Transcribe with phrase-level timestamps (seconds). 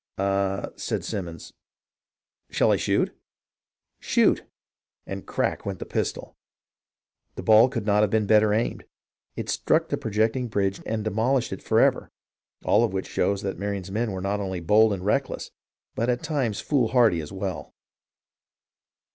[0.17, 1.53] "Ah," said Simons."
[2.49, 3.15] Shall I shoot.?""
[4.11, 4.45] Shoot!"
[5.05, 6.35] and crack went the pistol.
[7.35, 8.85] The ball could not have been better aimed.
[9.35, 12.09] It struck the projecting bridge and demolished it forever—
[12.65, 15.51] all of which shows that Marion's men were not only bold and reckless,
[15.93, 17.75] but at times foolhardy as well.